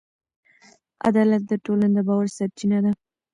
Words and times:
عدالت 1.07 1.43
د 1.47 1.53
ټولنې 1.65 1.93
د 1.95 1.99
باور 2.07 2.27
سرچینه 2.37 2.79
ده. 2.85 2.91